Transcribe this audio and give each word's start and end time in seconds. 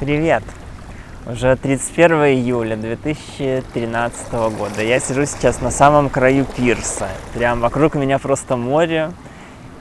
Привет! 0.00 0.42
Уже 1.26 1.54
31 1.56 2.12
июля 2.24 2.74
2013 2.74 4.32
года. 4.32 4.82
Я 4.82 4.98
сижу 4.98 5.26
сейчас 5.26 5.60
на 5.60 5.70
самом 5.70 6.08
краю 6.08 6.46
пирса. 6.46 7.08
Прям 7.34 7.60
вокруг 7.60 7.96
меня 7.96 8.18
просто 8.18 8.56
море. 8.56 9.12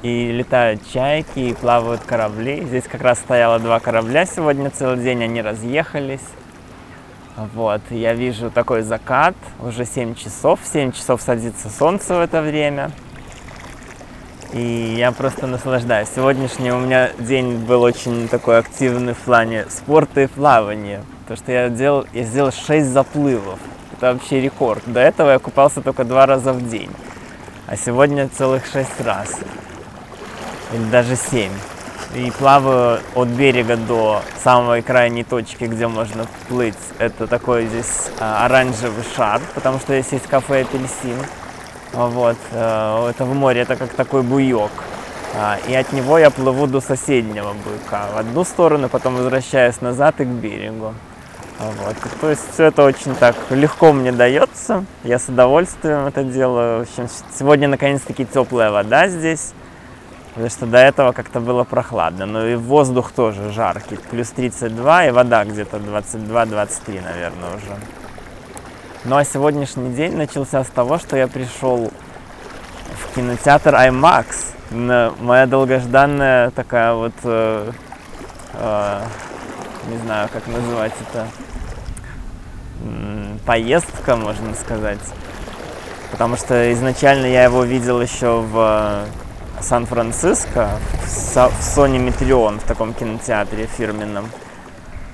И 0.01 0.33
летают 0.33 0.81
чайки, 0.91 1.39
и 1.39 1.53
плавают 1.53 2.01
корабли. 2.01 2.65
Здесь 2.65 2.83
как 2.83 3.01
раз 3.01 3.19
стояло 3.19 3.59
два 3.59 3.79
корабля 3.79 4.25
сегодня 4.25 4.69
целый 4.71 5.01
день, 5.01 5.23
они 5.23 5.41
разъехались. 5.41 6.27
Вот, 7.53 7.81
я 7.89 8.13
вижу 8.13 8.51
такой 8.51 8.81
закат, 8.81 9.35
уже 9.61 9.85
7 9.85 10.15
часов, 10.15 10.59
в 10.61 10.67
7 10.67 10.91
часов 10.91 11.21
садится 11.21 11.69
солнце 11.69 12.15
в 12.15 12.19
это 12.19 12.41
время. 12.41 12.91
И 14.51 14.95
я 14.97 15.11
просто 15.11 15.45
наслаждаюсь. 15.45 16.09
Сегодняшний 16.15 16.71
у 16.71 16.79
меня 16.79 17.11
день 17.19 17.57
был 17.65 17.83
очень 17.83 18.27
такой 18.27 18.57
активный 18.57 19.13
в 19.13 19.19
плане 19.19 19.65
спорта 19.69 20.21
и 20.21 20.27
плавания. 20.27 21.03
То, 21.27 21.35
что 21.35 21.51
я 21.51 21.69
делал, 21.69 22.07
я 22.13 22.23
сделал 22.23 22.51
6 22.51 22.87
заплывов. 22.87 23.59
Это 23.93 24.13
вообще 24.13 24.41
рекорд. 24.41 24.81
До 24.87 24.99
этого 25.01 25.29
я 25.29 25.39
купался 25.39 25.81
только 25.81 26.03
два 26.03 26.25
раза 26.25 26.51
в 26.51 26.67
день. 26.67 26.89
А 27.67 27.77
сегодня 27.77 28.27
целых 28.27 28.65
6 28.65 29.01
раз. 29.01 29.37
Или 30.73 30.89
даже 30.89 31.15
7. 31.15 31.51
И 32.15 32.31
плаваю 32.31 33.01
от 33.13 33.27
берега 33.27 33.77
до 33.77 34.23
самой 34.43 34.81
крайней 34.81 35.23
точки, 35.23 35.65
где 35.65 35.87
можно 35.87 36.25
плыть. 36.47 36.73
Это 36.97 37.27
такой 37.27 37.67
здесь 37.67 38.09
а, 38.19 38.45
оранжевый 38.45 39.03
шар, 39.15 39.41
потому 39.53 39.77
что 39.77 39.93
здесь 39.93 40.11
есть 40.13 40.25
кафе 40.25 40.61
«Апельсин». 40.61 41.17
Вот, 41.93 42.37
э, 42.51 43.07
это 43.09 43.25
в 43.25 43.33
море, 43.33 43.61
это 43.61 43.75
как 43.75 43.93
такой 43.93 44.21
буйок. 44.21 44.71
А, 45.35 45.57
и 45.67 45.73
от 45.73 45.91
него 45.93 46.17
я 46.17 46.29
плыву 46.29 46.67
до 46.67 46.81
соседнего 46.81 47.53
буйка 47.53 48.07
в 48.13 48.17
одну 48.17 48.43
сторону, 48.43 48.89
потом 48.89 49.15
возвращаюсь 49.15 49.81
назад 49.81 50.19
и 50.21 50.25
к 50.25 50.27
берегу. 50.27 50.93
Вот. 51.59 51.95
То 52.21 52.29
есть 52.29 52.53
все 52.53 52.65
это 52.65 52.83
очень 52.83 53.15
так 53.15 53.35
легко 53.49 53.91
мне 53.91 54.11
дается. 54.11 54.85
Я 55.03 55.19
с 55.19 55.27
удовольствием 55.27 56.05
это 56.07 56.23
делаю. 56.23 56.79
В 56.79 56.81
общем, 56.83 57.09
сегодня 57.37 57.67
наконец-таки 57.67 58.25
теплая 58.25 58.71
вода 58.71 59.09
здесь. 59.09 59.53
Потому 60.29 60.49
что 60.49 60.65
до 60.67 60.77
этого 60.77 61.11
как-то 61.11 61.41
было 61.41 61.65
прохладно. 61.65 62.25
Но 62.25 62.47
и 62.47 62.55
воздух 62.55 63.11
тоже 63.11 63.51
жаркий. 63.51 63.97
Плюс 64.09 64.29
32 64.29 65.07
и 65.07 65.11
вода 65.11 65.43
где-то 65.43 65.77
22-23, 65.77 67.03
наверное, 67.03 67.57
уже. 67.57 67.75
Ну 69.05 69.15
а 69.15 69.23
сегодняшний 69.23 69.93
день 69.95 70.17
начался 70.17 70.61
с 70.61 70.67
того, 70.67 70.99
что 70.99 71.15
я 71.15 71.29
пришел 71.29 71.89
в 72.91 73.15
кинотеатр 73.15 73.73
IMAX. 73.73 75.15
Моя 75.21 75.45
долгожданная 75.45 76.51
такая 76.51 76.93
вот, 76.93 77.13
э, 77.23 77.71
э, 78.55 79.01
не 79.87 79.97
знаю, 79.99 80.27
как 80.33 80.45
называть 80.47 80.91
это, 80.99 81.27
поездка, 83.45 84.17
можно 84.17 84.53
сказать. 84.53 84.99
Потому 86.11 86.35
что 86.35 86.73
изначально 86.73 87.27
я 87.27 87.45
его 87.45 87.63
видел 87.63 88.01
еще 88.01 88.41
в 88.41 89.05
Сан-Франциско, 89.61 90.71
в 91.05 91.07
Sony 91.07 92.05
Metreon, 92.05 92.59
в 92.59 92.63
таком 92.63 92.93
кинотеатре 92.93 93.65
фирменном. 93.65 94.29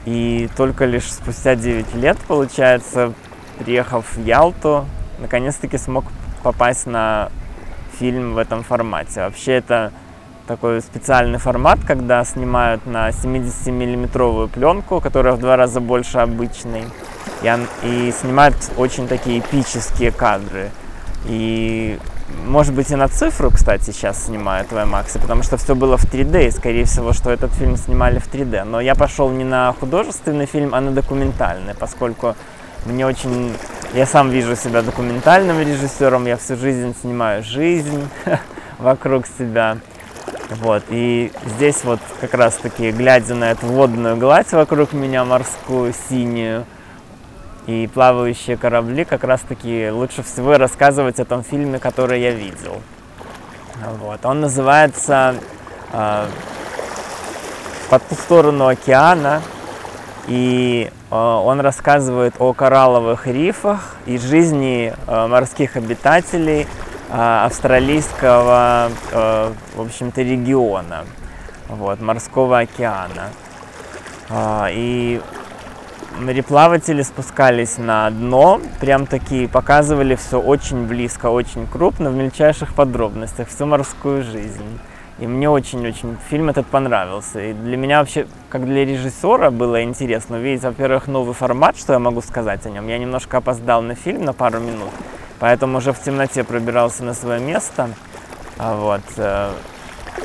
И 0.06 0.50
только 0.58 0.86
лишь 0.86 1.11
спустя 1.11 1.56
9 1.56 1.94
лет, 1.94 2.17
получается, 2.28 3.13
приехав 3.59 4.06
в 4.16 4.25
Ялту, 4.25 4.86
наконец-таки 5.20 5.78
смог 5.78 6.06
попасть 6.44 6.86
на 6.86 7.30
фильм 8.00 8.34
в 8.34 8.38
этом 8.38 8.64
формате. 8.64 9.22
Вообще 9.22 9.53
это 9.53 9.92
такой 10.47 10.81
специальный 10.81 11.39
формат, 11.39 11.80
когда 11.86 12.23
снимают 12.23 12.86
на 12.86 13.09
70-миллиметровую 13.09 14.47
пленку, 14.47 15.02
которая 15.02 15.34
в 15.34 15.39
два 15.39 15.56
раза 15.56 15.80
больше 15.80 16.20
обычной, 16.20 16.84
и, 17.42 17.66
и 17.84 18.12
снимают 18.12 18.56
очень 18.78 19.08
такие 19.08 19.39
эпические 19.39 20.12
кадры. 20.12 20.69
И 21.25 22.00
может 22.46 22.74
быть 22.74 22.91
и 22.91 22.96
на 22.96 23.07
цифру, 23.07 23.50
кстати, 23.51 23.85
сейчас 23.85 24.25
снимают 24.25 24.72
в 24.72 24.75
IMAX, 24.75 25.19
потому 25.19 25.44
что 25.44 25.57
все 25.57 25.75
было 25.75 25.97
в 25.97 26.06
3D, 26.06 26.47
и 26.47 26.51
скорее 26.51 26.85
всего, 26.85 27.13
что 27.13 27.31
этот 27.31 27.53
фильм 27.53 27.78
снимали 27.78 28.19
в 28.19 28.31
3D. 28.31 28.63
Но 28.63 28.80
я 28.80 28.96
пошел 28.96 29.30
не 29.30 29.44
на 29.44 29.74
художественный 29.74 30.46
фильм, 30.46 30.75
а 30.75 30.81
на 30.81 30.91
документальный, 30.91 31.74
поскольку 31.74 32.35
мне 32.85 33.06
очень... 33.06 33.56
Я 33.94 34.06
сам 34.06 34.29
вижу 34.29 34.56
себя 34.56 34.81
документальным 34.81 35.59
режиссером, 35.59 36.25
я 36.25 36.38
всю 36.38 36.57
жизнь 36.57 36.96
снимаю 37.01 37.44
жизнь 37.44 38.07
вокруг 38.79 39.25
себя. 39.25 39.78
Вот, 40.50 40.84
и 40.90 41.31
здесь 41.45 41.84
вот 41.84 42.00
как 42.22 42.34
раз 42.34 42.56
таки, 42.56 42.91
глядя 42.91 43.34
на 43.35 43.51
эту 43.51 43.66
водную 43.68 44.18
гладь 44.18 44.51
вокруг 44.51 44.94
меня, 44.94 45.24
морскую, 45.24 45.94
синюю, 46.09 46.66
и 47.68 47.90
плавающие 47.91 48.57
корабли, 48.57 49.06
как 49.06 49.24
раз 49.24 49.41
таки 49.41 49.90
лучше 49.90 50.22
всего 50.22 50.57
рассказывать 50.57 51.19
о 51.19 51.25
том 51.25 51.44
фильме, 51.44 51.79
который 51.79 52.22
я 52.22 52.31
видел. 52.31 52.81
Вот, 54.00 54.24
он 54.25 54.41
называется 54.41 55.35
э, 55.91 56.25
«По 57.90 58.00
ту 58.00 58.16
сторону 58.16 58.68
океана», 58.68 59.41
и 60.28 60.91
он 61.44 61.59
рассказывает 61.59 62.36
о 62.40 62.53
коралловых 62.53 63.28
рифах 63.28 63.96
и 64.06 64.18
жизни 64.18 64.94
э, 65.08 65.28
морских 65.28 65.76
обитателей 65.76 66.68
э, 67.09 67.46
австралийского, 67.46 68.90
в 69.12 69.81
общем-то, 69.81 70.22
региона, 70.22 71.06
вот, 71.70 72.02
морского 72.02 72.59
океана. 72.59 73.30
И 74.72 75.22
мореплаватели 76.20 77.02
спускались 77.02 77.78
на 77.78 78.09
дно, 78.09 78.62
прям 78.80 79.06
такие 79.06 79.48
показывали 79.48 80.16
все 80.16 80.40
очень 80.40 80.88
близко, 80.88 81.28
очень 81.28 81.68
крупно, 81.68 82.09
в 82.09 82.16
мельчайших 82.16 82.74
подробностях, 82.74 83.48
всю 83.50 83.66
морскую 83.66 84.24
жизнь. 84.24 84.80
И 85.18 85.28
мне 85.28 85.50
очень-очень 85.50 86.18
фильм 86.30 86.50
этот 86.50 86.68
понравился. 86.68 87.40
И 87.40 87.53
для 87.53 87.78
меня 87.78 88.00
вообще, 88.00 88.28
как 88.50 88.66
для 88.66 88.84
режиссера, 88.84 89.50
было 89.50 89.81
интересно 89.81 90.38
увидеть, 90.38 90.64
во-первых, 90.64 91.08
новый 91.08 91.34
формат, 91.34 91.78
что 91.78 91.94
я 91.94 92.00
могу 92.00 92.22
сказать 92.22 92.66
о 92.66 92.70
нем. 92.70 92.88
Я 92.88 92.98
немножко 92.98 93.38
опоздал 93.38 93.81
на 93.81 93.96
фильм 93.96 94.25
на 94.25 94.34
пару 94.34 94.59
минут, 94.59 94.92
поэтому 95.40 95.78
уже 95.78 95.94
в 95.94 96.02
темноте 96.02 96.44
пробирался 96.44 97.04
на 97.06 97.14
свое 97.14 97.40
место. 97.40 97.90
А 98.58 98.75
вот. 98.75 99.02
Э, 99.16 99.52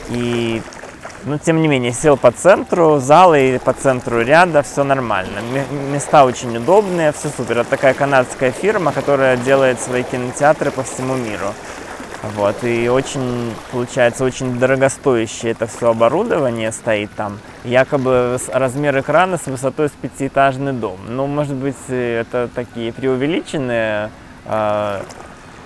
и, 0.08 0.60
ну, 1.24 1.38
тем 1.38 1.62
не 1.62 1.68
менее, 1.68 1.92
сел 1.92 2.16
по 2.16 2.32
центру 2.32 2.98
зала 2.98 3.38
и 3.38 3.58
по 3.58 3.72
центру 3.72 4.22
ряда, 4.22 4.62
все 4.62 4.82
нормально. 4.82 5.40
Места 5.92 6.24
очень 6.24 6.56
удобные, 6.56 7.12
все 7.12 7.28
супер. 7.28 7.58
Это 7.58 7.70
такая 7.70 7.94
канадская 7.94 8.50
фирма, 8.50 8.90
которая 8.90 9.36
делает 9.36 9.80
свои 9.80 10.02
кинотеатры 10.02 10.72
по 10.72 10.82
всему 10.82 11.14
миру. 11.14 11.54
Вот, 12.22 12.64
и 12.64 12.88
очень, 12.88 13.54
получается, 13.72 14.24
очень 14.24 14.58
дорогостоящее 14.58 15.52
это 15.52 15.66
все 15.66 15.90
оборудование 15.90 16.70
стоит 16.70 17.10
там. 17.12 17.38
Якобы 17.64 18.38
размер 18.52 18.98
экрана 19.00 19.38
с 19.38 19.46
высотой 19.46 19.88
с 19.88 19.92
пятиэтажный 19.92 20.74
дом. 20.74 20.98
Ну, 21.08 21.26
может 21.26 21.54
быть, 21.54 21.76
это 21.88 22.50
такие 22.54 22.92
преувеличенные, 22.92 24.10
э, 24.44 25.00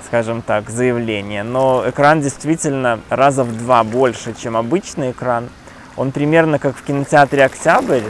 скажем 0.07 0.43
так, 0.43 0.71
заявления. 0.71 1.43
Но 1.43 1.85
экран 1.89 2.21
действительно 2.21 3.01
раза 3.11 3.43
в 3.43 3.57
два 3.59 3.83
больше, 3.83 4.33
чем 4.41 4.57
обычный 4.57 5.11
экран. 5.11 5.49
Он 5.97 6.13
примерно 6.13 6.61
как 6.61 6.77
в 6.77 6.85
кинотеатре 6.85 7.45
«Октябрь», 7.45 8.03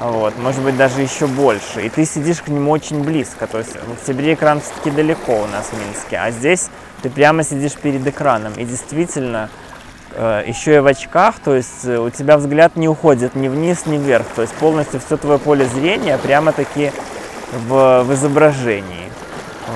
вот, 0.00 0.36
может 0.38 0.62
быть, 0.62 0.76
даже 0.76 1.00
еще 1.00 1.26
больше. 1.26 1.82
И 1.86 1.88
ты 1.88 2.04
сидишь 2.04 2.42
к 2.42 2.48
нему 2.48 2.70
очень 2.72 3.04
близко. 3.04 3.46
То 3.46 3.58
есть 3.58 3.76
в 3.76 3.92
октябре 3.92 4.34
экран 4.34 4.60
все-таки 4.60 4.90
далеко 4.90 5.42
у 5.42 5.46
нас 5.46 5.66
в 5.66 5.78
Минске, 5.78 6.18
а 6.18 6.30
здесь 6.30 6.70
ты 7.02 7.10
прямо 7.10 7.42
сидишь 7.42 7.74
перед 7.74 8.06
экраном. 8.06 8.52
И 8.54 8.64
действительно, 8.64 9.48
э, 10.14 10.44
еще 10.46 10.76
и 10.76 10.78
в 10.78 10.86
очках, 10.86 11.36
то 11.44 11.54
есть 11.54 11.84
э, 11.84 11.98
у 11.98 12.10
тебя 12.10 12.36
взгляд 12.36 12.76
не 12.76 12.88
уходит 12.88 13.34
ни 13.34 13.48
вниз, 13.48 13.86
ни 13.86 13.98
вверх. 13.98 14.26
То 14.34 14.42
есть 14.42 14.54
полностью 14.54 15.00
все 15.00 15.16
твое 15.16 15.38
поле 15.38 15.66
зрения 15.66 16.16
прямо-таки 16.18 16.92
в, 17.68 18.04
в 18.04 18.14
изображении. 18.14 19.10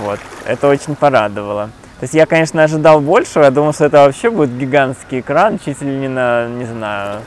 Вот. 0.04 0.20
Это 0.46 0.68
очень 0.68 0.94
порадовало. 0.94 1.70
То 1.98 2.04
есть 2.04 2.14
я, 2.14 2.26
конечно, 2.26 2.62
ожидал 2.62 3.00
большего. 3.00 3.44
Я 3.44 3.50
думал, 3.50 3.72
что 3.72 3.86
это 3.86 3.98
вообще 4.04 4.30
будет 4.30 4.56
гигантский 4.56 5.20
экран, 5.20 5.58
чуть 5.58 5.80
ли 5.80 5.88
не 5.88 6.08
на, 6.08 6.46
не 6.46 6.66
знаю, 6.66 7.22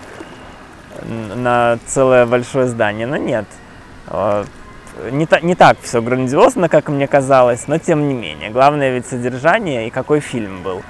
на 1.35 1.79
целое 1.87 2.25
большое 2.25 2.67
здание. 2.67 3.07
Но 3.07 3.17
нет. 3.17 3.45
Э, 4.99 5.09
не, 5.11 5.25
та, 5.25 5.39
не 5.39 5.55
так 5.55 5.77
все 5.81 6.01
грандиозно, 6.01 6.69
как 6.69 6.89
мне 6.89 7.07
казалось, 7.07 7.67
но 7.67 7.77
тем 7.77 8.07
не 8.07 8.13
менее. 8.13 8.49
Главное 8.49 8.91
ведь 8.91 9.07
содержание 9.07 9.87
и 9.87 9.89
какой 9.89 10.19
фильм 10.19 10.61
был. 10.63 10.81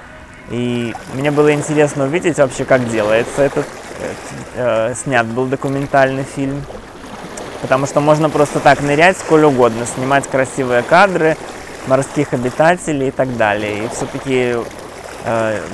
И 0.50 0.94
мне 1.14 1.30
было 1.30 1.52
интересно 1.52 2.04
увидеть 2.04 2.38
вообще, 2.38 2.64
как 2.64 2.88
делается 2.88 3.42
этот, 3.42 3.66
э, 4.56 4.94
снят 4.94 5.26
был 5.26 5.46
документальный 5.46 6.24
фильм. 6.24 6.62
Потому 7.62 7.86
что 7.86 8.00
можно 8.00 8.30
просто 8.30 8.58
так 8.58 8.80
нырять 8.80 9.18
сколь 9.18 9.44
угодно, 9.44 9.86
снимать 9.86 10.26
красивые 10.26 10.82
кадры, 10.82 11.36
морских 11.86 12.32
обитателей 12.32 13.08
и 13.08 13.10
так 13.10 13.36
далее. 13.36 13.84
И 13.84 13.88
все-таки 13.88 14.54
э, 14.54 14.62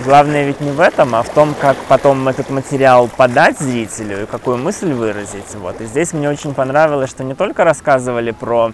главное 0.05 0.45
ведь 0.45 0.61
не 0.61 0.71
в 0.71 0.81
этом, 0.81 1.15
а 1.15 1.23
в 1.23 1.29
том, 1.29 1.55
как 1.61 1.77
потом 1.89 2.27
этот 2.29 2.51
материал 2.51 3.09
подать 3.09 3.59
зрителю 3.59 4.25
и 4.25 4.27
какую 4.27 4.59
мысль 4.59 4.93
выразить. 4.93 5.55
Вот. 5.55 5.81
И 5.81 5.87
здесь 5.87 6.13
мне 6.13 6.29
очень 6.29 6.55
понравилось, 6.55 7.11
что 7.11 7.25
не 7.25 7.35
только 7.35 7.65
рассказывали 7.65 8.33
про 8.33 8.73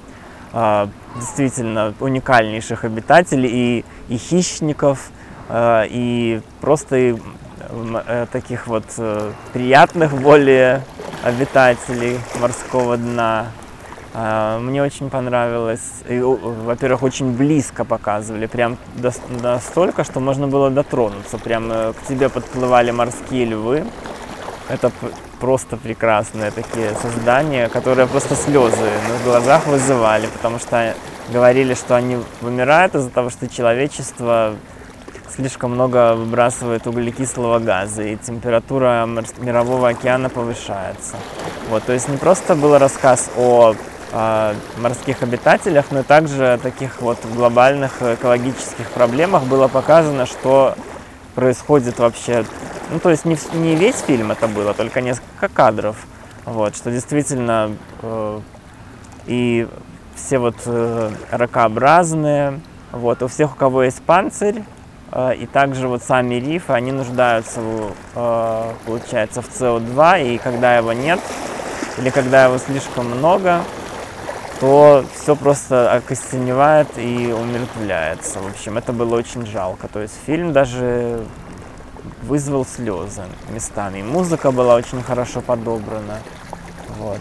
э, 0.53 0.87
действительно 1.17 1.95
уникальнейших 2.01 2.85
обитателей 2.85 3.51
и, 3.51 3.85
и 4.09 4.17
хищников, 4.17 5.11
э, 5.49 5.85
и 5.91 6.41
просто 6.61 6.97
и, 6.97 7.17
э, 8.07 8.27
таких 8.33 8.67
вот 8.67 8.85
э, 8.99 9.33
приятных 9.53 10.15
более 10.15 10.83
обитателей 11.23 12.19
морского 12.41 12.97
дна, 12.97 13.47
мне 14.15 14.83
очень 14.83 15.09
понравилось. 15.09 16.03
Во-первых, 16.09 17.03
очень 17.03 17.33
близко 17.33 17.85
показывали, 17.85 18.47
прям 18.47 18.77
настолько, 19.43 20.05
что 20.05 20.21
можно 20.21 20.49
было 20.49 20.71
дотронуться. 20.71 21.39
Прям 21.39 21.71
к 21.71 21.97
тебе 22.09 22.29
подплывали 22.29 22.91
морские 22.91 23.47
львы. 23.47 23.85
Это 24.69 24.91
просто 25.41 25.77
прекрасные 25.77 26.51
такие 26.51 26.95
создания, 26.95 27.69
которые 27.69 28.07
просто 28.07 28.37
слезы 28.37 28.91
на 29.09 29.25
глазах 29.25 29.67
вызывали, 29.67 30.27
потому 30.27 30.59
что 30.59 30.95
говорили, 31.33 31.75
что 31.75 31.97
они 31.97 32.19
вымирают 32.41 32.95
из-за 32.95 33.11
того, 33.11 33.29
что 33.31 33.49
человечество 33.49 34.55
слишком 35.35 35.73
много 35.73 36.15
выбрасывает 36.15 36.87
углекислого 36.87 37.59
газа, 37.59 38.03
и 38.03 38.17
температура 38.17 39.09
мирового 39.39 39.89
океана 39.89 40.29
повышается. 40.29 41.17
Вот, 41.71 41.83
то 41.85 41.93
есть 41.93 42.09
не 42.09 42.19
просто 42.19 42.55
был 42.55 42.79
рассказ 42.79 43.31
о 43.37 43.73
э, 43.73 43.75
морских 44.13 45.23
обитателях, 45.23 45.87
но 45.91 46.03
также 46.03 46.61
таких 46.63 47.01
вот 47.01 47.19
глобальных 47.35 48.03
экологических 48.03 48.91
проблемах 48.91 49.45
было 49.45 49.69
показано, 49.69 50.27
что 50.27 50.75
происходит 51.35 51.99
вообще. 51.99 52.45
Ну, 52.91 52.99
то 52.99 53.11
есть 53.11 53.25
не, 53.25 53.39
не 53.55 53.75
весь 53.75 54.01
фильм 54.01 54.33
это 54.33 54.49
было, 54.49 54.75
только 54.75 55.01
несколько 55.01 55.49
кадров. 55.49 55.97
Вот, 56.45 56.77
что 56.77 56.91
действительно 56.91 57.75
э, 58.03 58.41
и 59.27 59.69
все 60.15 60.39
вот 60.39 60.57
э, 60.67 61.11
ракообразные, 61.31 62.61
вот, 62.91 63.23
у 63.23 63.29
всех, 63.29 63.53
у 63.53 63.57
кого 63.57 63.85
есть 63.85 64.03
панцирь, 64.03 64.63
э, 65.13 65.37
и 65.37 65.47
также 65.47 65.89
вот 65.89 66.03
сами 66.03 66.35
рифы, 66.35 66.73
они 66.73 66.93
нуждаются, 66.93 67.61
э, 68.15 68.73
получается, 68.85 69.41
в 69.41 69.49
СО2, 69.49 70.35
и 70.35 70.39
когда 70.39 70.77
его 70.77 70.93
нет, 70.93 71.21
или 71.99 72.11
когда 72.11 72.45
его 72.45 72.59
слишком 72.59 73.07
много, 73.07 73.63
то 74.63 75.05
все 75.13 75.35
просто 75.35 75.93
окостеневает 75.93 76.87
и 76.97 77.35
умертвляется. 77.37 78.39
В 78.39 78.47
общем, 78.47 78.79
это 78.79 78.93
было 78.93 79.17
очень 79.17 79.45
жалко. 79.45 79.89
То 79.89 80.01
есть 80.01 80.15
фильм 80.25 80.53
даже 80.53 81.25
вызвал 82.23 82.65
слезы 82.65 83.23
местами. 83.51 84.03
Музыка 84.03 84.53
была 84.53 84.77
очень 84.77 85.03
хорошо 85.03 85.41
подобрана. 85.41 86.21
Вот. 86.97 87.19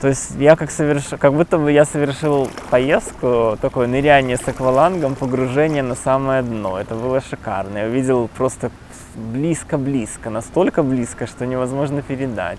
То 0.00 0.08
есть 0.08 0.32
я 0.36 0.56
как 0.56 0.72
соверш... 0.72 1.04
как 1.16 1.32
будто 1.32 1.58
бы 1.58 1.70
я 1.70 1.84
совершил 1.84 2.50
поездку, 2.70 3.56
такое 3.62 3.86
ныряние 3.86 4.36
с 4.36 4.48
аквалангом, 4.48 5.14
погружение 5.14 5.84
на 5.84 5.94
самое 5.94 6.42
дно. 6.42 6.76
Это 6.76 6.96
было 6.96 7.20
шикарно. 7.20 7.78
Я 7.78 7.84
увидел 7.86 8.28
просто 8.36 8.72
близко-близко, 9.14 10.28
настолько 10.30 10.82
близко, 10.82 11.28
что 11.28 11.46
невозможно 11.46 12.02
передать 12.02 12.58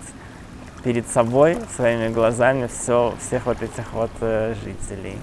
перед 0.82 1.08
собой, 1.08 1.58
своими 1.76 2.08
глазами 2.08 2.68
все, 2.68 3.14
всех 3.20 3.46
вот 3.46 3.62
этих 3.62 3.92
вот 3.92 4.10
э, 4.20 4.54
жителей. 4.64 5.18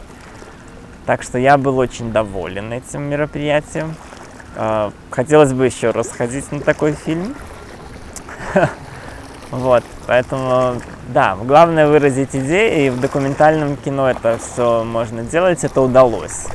Так 1.05 1.23
что 1.23 1.37
я 1.37 1.57
был 1.57 1.77
очень 1.77 2.11
доволен 2.11 2.73
этим 2.73 3.03
мероприятием. 3.03 3.95
Э, 4.55 4.91
хотелось 5.09 5.53
бы 5.53 5.65
еще 5.65 5.91
раз 5.91 6.09
ходить 6.09 6.51
на 6.51 6.59
такой 6.59 6.93
фильм. 6.93 7.35
Вот, 9.51 9.83
поэтому, 10.07 10.81
да, 11.09 11.37
главное 11.41 11.87
выразить 11.87 12.35
идеи, 12.35 12.87
и 12.87 12.89
в 12.89 12.99
документальном 12.99 13.77
кино 13.77 14.09
это 14.09 14.37
все 14.37 14.83
можно 14.83 15.23
делать, 15.23 15.63
это 15.63 15.81
удалось. 15.81 16.47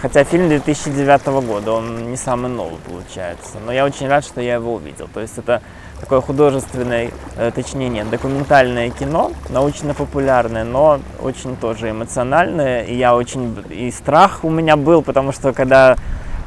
Хотя 0.00 0.22
фильм 0.24 0.48
2009 0.48 1.26
года, 1.44 1.72
он 1.72 2.10
не 2.10 2.16
самый 2.16 2.50
новый 2.50 2.78
получается, 2.86 3.58
но 3.64 3.72
я 3.72 3.84
очень 3.84 4.06
рад, 4.06 4.24
что 4.24 4.40
я 4.40 4.54
его 4.54 4.74
увидел. 4.74 5.08
То 5.12 5.20
есть 5.20 5.38
это 5.38 5.60
такое 6.00 6.20
художественное, 6.20 7.10
э, 7.36 7.50
точнее 7.54 7.88
нет, 7.88 8.10
документальное 8.10 8.90
кино, 8.90 9.32
научно-популярное, 9.50 10.64
но 10.64 11.00
очень 11.20 11.56
тоже 11.56 11.90
эмоциональное. 11.90 12.82
И 12.82 12.94
я 12.96 13.14
очень, 13.14 13.56
и 13.68 13.90
страх 13.90 14.40
у 14.42 14.50
меня 14.50 14.76
был, 14.76 15.02
потому 15.02 15.32
что 15.32 15.52
когда 15.52 15.96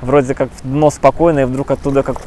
вроде 0.02 0.36
как 0.36 0.50
дно 0.64 0.90
спокойное, 0.90 1.46
вдруг 1.46 1.72
оттуда 1.72 2.04
как, 2.04 2.18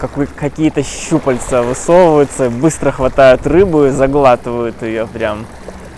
как 0.00 0.10
какие-то 0.34 0.82
щупальца 0.82 1.62
высовываются, 1.62 2.50
быстро 2.50 2.90
хватают 2.90 3.46
рыбу 3.46 3.86
и 3.86 3.90
заглатывают 3.90 4.82
ее 4.82 5.06
прям. 5.06 5.46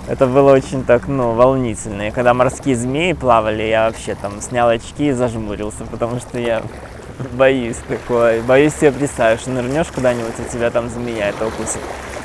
Это 0.08 0.26
было 0.26 0.52
очень 0.52 0.82
так, 0.82 1.06
ну, 1.06 1.32
волнительно. 1.32 2.08
И 2.08 2.10
когда 2.10 2.34
морские 2.34 2.74
змеи 2.74 3.12
плавали, 3.12 3.62
я 3.62 3.86
вообще 3.86 4.16
там 4.16 4.40
снял 4.40 4.68
очки 4.68 5.08
и 5.08 5.12
зажмурился, 5.12 5.84
потому 5.90 6.18
что 6.18 6.38
я 6.38 6.62
Боюсь 7.32 7.76
такой. 7.88 8.40
Боюсь 8.42 8.74
себе 8.74 8.92
представить, 8.92 9.40
что 9.40 9.50
нырнешь 9.50 9.88
куда-нибудь, 9.88 10.34
и 10.38 10.52
тебя 10.52 10.70
там 10.70 10.88
змея 10.88 11.28
это 11.28 11.46
укусит. 11.46 11.80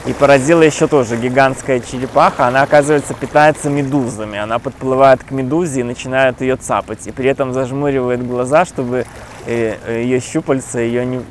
И 0.06 0.14
поразила 0.14 0.62
еще 0.62 0.88
тоже 0.88 1.18
гигантская 1.18 1.82
черепаха. 1.82 2.48
Она, 2.48 2.62
оказывается, 2.62 3.14
питается 3.14 3.70
медузами. 3.70 4.40
Она 4.40 4.58
подплывает 4.58 5.24
к 5.24 5.32
медузе 5.32 5.82
и 5.82 5.84
начинает 5.84 6.40
ее 6.40 6.56
цапать. 6.56 7.08
И 7.08 7.12
при 7.12 7.30
этом 7.30 7.52
зажмуривает 7.52 8.26
глаза, 8.26 8.64
чтобы 8.64 9.06
э, 9.46 10.02
ее 10.04 10.22
щупальца 10.22 10.80
ее 10.80 11.06
не, 11.06 11.22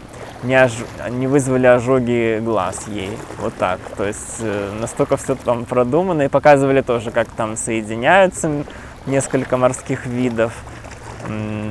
не, 0.43 0.63
ож... 0.63 0.73
не 1.09 1.27
вызвали 1.27 1.67
ожоги 1.67 2.39
глаз 2.45 2.85
ей. 2.89 3.17
Вот 3.39 3.55
так. 3.55 3.81
То 3.97 4.05
есть 4.05 4.41
э, 4.41 4.71
настолько 4.79 5.17
все 5.17 5.37
там 5.37 5.65
продумано. 5.65 6.23
И 6.23 6.29
показывали 6.29 6.83
тоже, 6.83 7.11
как 7.11 7.29
там 7.29 7.57
соединяются 7.57 8.51
несколько 9.07 9.57
морских 9.57 10.05
видов. 10.05 10.53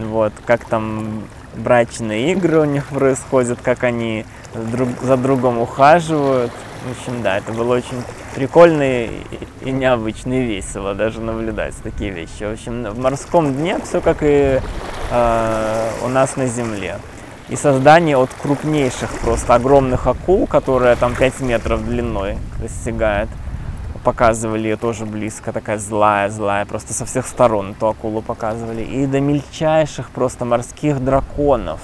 Вот, 0.08 0.34
как 0.46 0.66
там 0.66 1.24
брачные 1.58 2.32
игры 2.32 2.60
у 2.60 2.66
них 2.66 2.88
происходят, 2.88 3.60
как 3.62 3.84
они 3.84 4.26
друг 4.54 4.90
за 5.02 5.18
другом 5.18 5.60
ухаживают. 5.60 6.52
В 6.86 6.92
общем, 6.92 7.24
да, 7.24 7.38
это 7.38 7.52
было 7.52 7.76
очень 7.76 8.04
прикольно 8.36 8.84
и, 8.84 9.10
и 9.62 9.72
необычно, 9.72 10.34
и 10.34 10.46
весело 10.46 10.94
даже 10.94 11.22
наблюдать 11.22 11.76
такие 11.82 12.12
вещи. 12.12 12.44
В 12.44 12.54
общем, 12.54 12.84
в 12.84 13.00
морском 13.00 13.54
дне 13.54 13.80
все 13.84 14.02
как 14.02 14.18
и 14.22 14.60
э, 15.12 15.90
у 16.04 16.08
нас 16.08 16.36
на 16.36 16.48
земле. 16.48 17.00
И 17.50 17.56
создание 17.56 18.18
от 18.18 18.30
крупнейших, 18.42 19.10
просто 19.20 19.56
огромных 19.56 20.08
акул, 20.08 20.48
которые 20.48 20.96
там 20.96 21.16
5 21.16 21.42
метров 21.42 21.86
длиной 21.86 22.38
достигает– 22.60 23.30
показывали 24.06 24.68
ее 24.68 24.78
тоже 24.78 25.06
близко, 25.06 25.52
такая 25.52 25.80
злая, 25.80 26.30
злая, 26.30 26.66
просто 26.66 26.94
со 26.94 27.06
всех 27.06 27.26
сторон 27.26 27.72
эту 27.72 27.88
акулу 27.88 28.22
показывали. 28.22 28.84
И 28.84 29.08
до 29.08 29.20
мельчайших 29.20 30.12
просто 30.12 30.46
морских 30.46 31.04
драконов, 31.04 31.80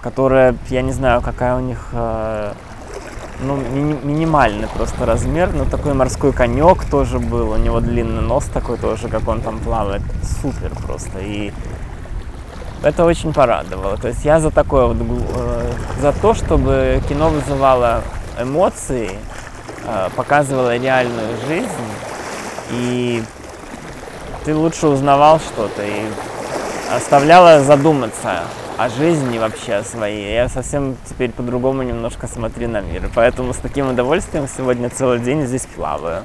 которые, 0.00 0.54
я 0.70 0.82
не 0.82 0.92
знаю, 0.92 1.20
какая 1.20 1.56
у 1.56 1.60
них, 1.60 1.88
э, 1.92 2.52
ну, 3.42 3.56
ми- 3.56 3.98
минимальный 4.04 4.68
просто 4.68 5.04
размер, 5.04 5.52
но 5.52 5.64
такой 5.64 5.94
морской 5.94 6.32
конек 6.32 6.84
тоже 6.84 7.18
был, 7.18 7.50
у 7.50 7.56
него 7.56 7.80
длинный 7.80 8.22
нос 8.22 8.44
такой 8.44 8.78
тоже, 8.78 9.08
как 9.08 9.26
он 9.26 9.40
там 9.40 9.58
плавает, 9.58 10.02
супер 10.40 10.70
просто. 10.86 11.18
И 11.18 11.52
это 12.84 13.04
очень 13.04 13.32
порадовало. 13.32 13.96
То 13.96 14.08
есть 14.08 14.24
я 14.24 14.38
за 14.38 14.50
такое 14.52 14.86
вот, 14.86 14.96
э, 15.00 15.72
за 16.00 16.12
то, 16.12 16.34
чтобы 16.34 17.02
кино 17.08 17.30
вызывало 17.30 18.02
эмоции, 18.40 19.10
показывала 20.16 20.76
реальную 20.76 21.36
жизнь, 21.46 21.68
и 22.70 23.22
ты 24.44 24.54
лучше 24.54 24.88
узнавал 24.88 25.38
что-то 25.38 25.82
и 25.82 26.02
оставляла 26.94 27.60
задуматься 27.60 28.44
о 28.78 28.88
жизни 28.88 29.38
вообще 29.38 29.82
своей. 29.82 30.34
Я 30.34 30.48
совсем 30.48 30.96
теперь 31.08 31.30
по-другому 31.30 31.82
немножко 31.82 32.26
смотрю 32.26 32.68
на 32.68 32.80
мир. 32.80 33.10
Поэтому 33.14 33.52
с 33.52 33.58
таким 33.58 33.90
удовольствием 33.90 34.48
сегодня 34.48 34.90
целый 34.90 35.20
день 35.20 35.46
здесь 35.46 35.66
плаваю. 35.66 36.24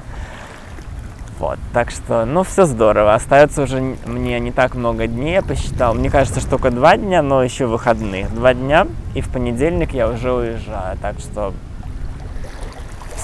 Вот, 1.38 1.58
так 1.72 1.92
что, 1.92 2.24
ну, 2.24 2.42
все 2.42 2.66
здорово. 2.66 3.14
Остается 3.14 3.62
уже 3.62 3.80
мне 4.06 4.40
не 4.40 4.50
так 4.50 4.74
много 4.74 5.06
дней, 5.06 5.34
я 5.34 5.42
посчитал. 5.42 5.94
Мне 5.94 6.10
кажется, 6.10 6.40
что 6.40 6.50
только 6.50 6.72
два 6.72 6.96
дня, 6.96 7.22
но 7.22 7.44
еще 7.44 7.66
выходных. 7.66 8.34
Два 8.34 8.54
дня, 8.54 8.88
и 9.14 9.20
в 9.20 9.28
понедельник 9.28 9.92
я 9.92 10.08
уже 10.08 10.32
уезжаю. 10.32 10.98
Так 11.00 11.20
что 11.20 11.52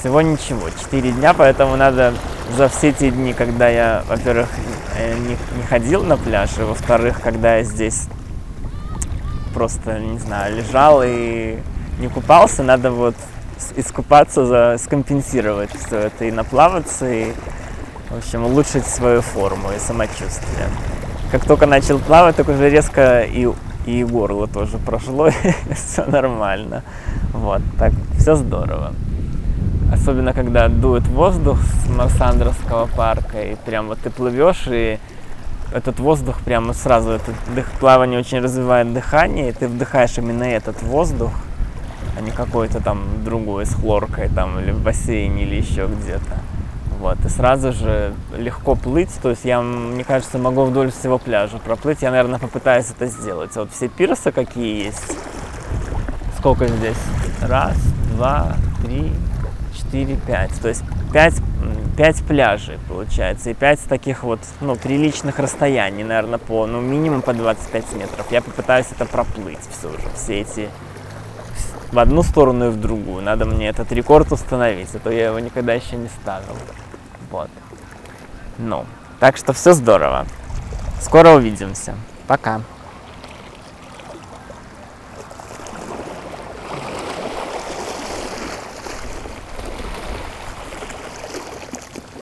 всего 0.05 0.21
ничего, 0.21 0.69
4 0.69 1.13
дня, 1.13 1.33
поэтому 1.33 1.77
надо 1.77 2.13
за 2.59 2.69
все 2.69 2.93
те 2.93 3.11
дни, 3.11 3.33
когда 3.33 3.69
я, 3.69 4.05
во-первых, 4.07 4.51
э, 4.99 5.15
не, 5.17 5.31
не 5.57 5.63
ходил 5.67 6.05
на 6.05 6.19
пляж, 6.19 6.51
и 6.59 6.61
во-вторых, 6.61 7.23
когда 7.23 7.57
я 7.57 7.63
здесь 7.63 8.03
просто, 9.55 9.99
не 9.99 10.19
знаю, 10.19 10.57
лежал 10.57 11.01
и 11.03 11.57
не 11.99 12.09
купался, 12.09 12.63
надо 12.63 12.91
вот 12.91 13.15
искупаться, 13.77 14.45
за, 14.45 14.77
скомпенсировать 14.79 15.71
все 15.75 16.01
это 16.01 16.27
и 16.27 16.31
наплаваться, 16.31 17.11
и, 17.11 17.33
в 18.11 18.19
общем, 18.19 18.45
улучшить 18.45 18.87
свою 18.87 19.23
форму 19.23 19.71
и 19.75 19.79
самочувствие. 19.79 20.69
Как 21.33 21.47
только 21.47 21.65
начал 21.65 21.99
плавать, 21.99 22.37
так 22.37 22.47
уже 22.51 22.69
резко 22.69 23.23
и 23.23 23.51
и 23.87 24.03
горло 24.05 24.49
тоже 24.49 24.77
прошло, 24.79 25.31
все 25.75 26.05
нормально. 26.05 26.83
Вот, 27.33 27.63
так, 27.79 27.93
все 28.19 28.35
здорово. 28.35 28.93
Особенно, 29.93 30.33
когда 30.33 30.69
дует 30.69 31.07
воздух 31.07 31.59
с 31.61 31.88
Марсандровского 31.88 32.87
парка, 32.87 33.43
и 33.43 33.55
прям 33.55 33.88
вот 33.88 33.99
ты 34.00 34.11
плывешь, 34.11 34.67
и 34.69 34.99
этот 35.73 35.99
воздух 36.00 36.41
прямо 36.41 36.73
сразу, 36.73 37.11
это 37.11 37.33
дых, 37.55 37.71
плавание 37.81 38.21
очень 38.21 38.41
развивает 38.41 38.93
дыхание, 38.93 39.50
и 39.50 39.53
ты 39.53 39.69
вдыхаешь 39.69 40.17
именно 40.19 40.45
этот 40.45 40.83
воздух, 40.83 41.33
а 42.17 42.21
не 42.21 42.31
какой-то 42.31 42.81
там 42.81 43.25
другой 43.25 43.67
с 43.67 43.75
хлоркой 43.75 44.29
там 44.29 44.59
или 44.61 44.71
в 44.71 44.81
бассейне 44.81 45.43
или 45.43 45.57
еще 45.57 45.87
где-то. 45.87 46.38
Вот, 47.00 47.23
и 47.25 47.29
сразу 47.29 47.73
же 47.73 48.14
легко 48.37 48.76
плыть, 48.76 49.11
то 49.21 49.31
есть 49.31 49.45
я, 49.45 49.61
мне 49.61 50.05
кажется, 50.05 50.38
могу 50.38 50.64
вдоль 50.64 50.91
всего 50.91 51.19
пляжа 51.19 51.59
проплыть, 51.59 52.03
я, 52.03 52.11
наверное, 52.11 52.38
попытаюсь 52.38 52.87
это 52.91 53.07
сделать. 53.07 53.55
Вот 53.57 53.73
все 53.73 53.88
пирсы 53.88 54.33
какие 54.33 54.87
есть, 54.87 55.19
сколько 56.38 56.67
здесь? 56.67 56.97
Раз, 57.43 57.76
два, 58.14 58.55
три, 58.83 59.12
четыре, 59.95 60.17
пять, 60.17 60.51
то 60.61 60.69
есть 60.69 60.83
пять, 61.13 61.35
пять 61.97 62.25
пляжей 62.25 62.79
получается, 62.89 63.51
и 63.51 63.55
пять 63.55 63.81
таких 63.85 64.25
вот, 64.25 64.41
ну, 64.61 64.75
приличных 64.75 65.39
расстояний, 65.39 66.03
наверное, 66.03 66.39
по, 66.39 66.67
ну, 66.67 66.81
минимум 66.81 67.23
по 67.23 67.33
25 67.33 67.93
метров. 67.95 68.27
Я 68.33 68.43
попытаюсь 68.43 68.87
это 68.91 69.07
проплыть 69.07 69.61
все 69.71 69.91
же, 69.91 69.99
все 70.17 70.41
эти 70.41 70.69
в 71.93 71.99
одну 72.01 72.25
сторону 72.25 72.67
и 72.67 72.71
в 72.71 72.81
другую. 72.81 73.23
Надо 73.23 73.45
мне 73.45 73.69
этот 73.69 73.93
рекорд 73.93 74.33
установить, 74.33 74.93
а 74.95 74.99
то 74.99 75.11
я 75.11 75.27
его 75.27 75.39
никогда 75.39 75.75
еще 75.75 75.95
не 75.95 76.09
ставил. 76.09 76.57
Вот. 77.31 77.51
Ну, 78.59 78.85
так 79.21 79.37
что 79.37 79.53
все 79.53 79.75
здорово. 79.75 80.27
Скоро 81.01 81.31
увидимся. 81.31 81.95
Пока. 82.27 82.63